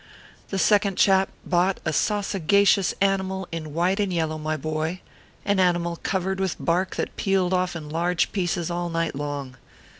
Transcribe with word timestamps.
The 0.49 0.57
second 0.57 0.97
chap 0.97 1.29
bought 1.45 1.79
a 1.85 1.91
sausagacious 1.93 2.95
animal 3.01 3.47
in 3.51 3.71
white 3.75 3.99
and 3.99 4.11
yellow, 4.11 4.39
my 4.39 4.57
boy 4.57 4.99
an 5.45 5.59
animal 5.59 5.99
covered 6.01 6.39
with 6.39 6.55
bark 6.59 6.95
that 6.95 7.15
pealed 7.17 7.53
off 7.53 7.75
in 7.75 7.87
large 7.87 8.31
pieces 8.31 8.71
all 8.71 8.89
night 8.89 9.13
long. 9.15 9.57